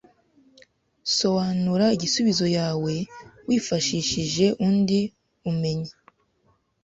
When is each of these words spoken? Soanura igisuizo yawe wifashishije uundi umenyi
Soanura 1.15 1.85
igisuizo 1.95 2.45
yawe 2.57 2.93
wifashishije 3.47 4.45
uundi 4.61 4.99
umenyi 5.49 5.91